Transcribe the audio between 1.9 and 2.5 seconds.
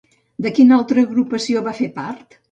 part?